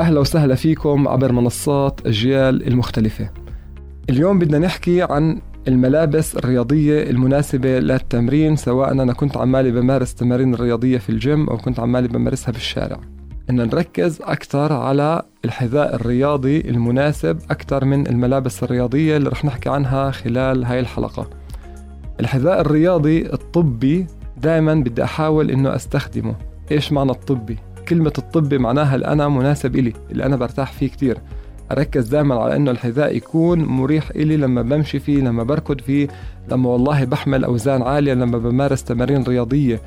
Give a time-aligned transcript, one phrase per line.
[0.00, 3.30] أهلا وسهلا فيكم عبر منصات أجيال المختلفة.
[4.10, 10.98] اليوم بدنا نحكي عن الملابس الرياضية المناسبة للتمرين سواء أنا كنت عمالي بمارس تمارين الرياضية
[10.98, 13.00] في الجيم أو كنت عمالي بمارسها في الشارع.
[13.50, 20.10] إن نركز أكثر على الحذاء الرياضي المناسب أكثر من الملابس الرياضية اللي رح نحكي عنها
[20.10, 21.30] خلال هاي الحلقة.
[22.20, 24.06] الحذاء الرياضي الطبي
[24.36, 26.34] دائما بدي أحاول إنه أستخدمه.
[26.72, 27.56] إيش معنى الطبي؟
[27.88, 31.18] كلمة الطبي معناها اللي أنا مناسب إلي اللي أنا برتاح فيه كتير.
[31.72, 36.08] أركز دائما على إنه الحذاء يكون مريح إلي لما بمشي فيه لما بركض فيه
[36.50, 39.80] لما والله بحمل أوزان عالية لما بمارس تمارين رياضية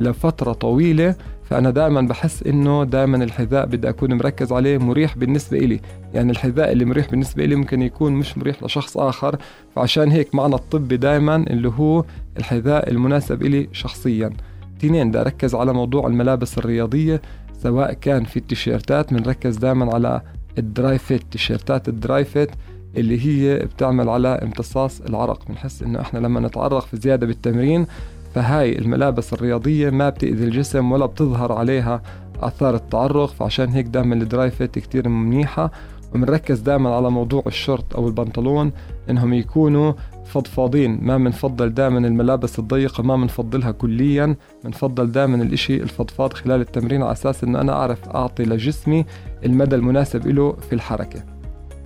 [0.00, 1.14] لفترة طويلة.
[1.44, 5.80] فأنا دائما بحس إنه دائما الحذاء بدي أكون مركز عليه مريح بالنسبة إلي.
[6.14, 9.36] يعني الحذاء اللي مريح بالنسبة إلي ممكن يكون مش مريح لشخص آخر.
[9.76, 12.04] فعشان هيك معنى الطبي دائما اللي هو
[12.38, 14.30] الحذاء المناسب إلي شخصيا.
[14.80, 17.22] تنين بدي أركز على موضوع الملابس الرياضية
[17.62, 20.20] سواء كان في التيشيرتات بنركز دائما على
[20.58, 22.50] ال dry fit تيشيرتات ال dry fit
[22.96, 25.48] اللي هي بتعمل على امتصاص العرق.
[25.48, 27.86] بنحس إنه إحنا لما نتعرق في زيادة بالتمرين
[28.34, 32.02] فهاي الملابس الرياضية ما بتأذي الجسم ولا بتظهر عليها
[32.40, 35.70] آثار التعرق فعشان هيك دائما ال dry fit كتير منيحة.
[36.14, 38.72] وبنركز دائما على موضوع الشورت أو البنطلون
[39.10, 39.92] إنهم يكونوا
[40.24, 40.98] فضفاضين.
[41.02, 44.36] ما بنفضل دائما الملابس الضيقة ما بنفضلها كليا.
[44.64, 49.04] بنفضل دائما الإشي الفضفاض خلال التمرين على أساس إنه أنا أعرف أعطي لجسمي
[49.44, 51.22] المدى المناسب له في الحركة.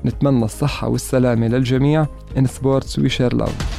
[0.05, 2.07] نتمنى الصحة والسلامة للجميع.
[2.39, 3.78] In sports we share love